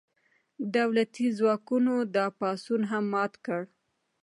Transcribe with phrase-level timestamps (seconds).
[0.75, 3.61] دولتي ځواکونو دا پاڅون هم مات کړ.